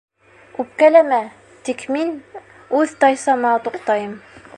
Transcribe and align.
Үпкәләмә, 0.61 1.19
тик 1.69 1.83
мин... 1.97 2.09
үҙ 2.79 2.95
тайсама 3.05 3.53
туҡтайым. 3.69 4.17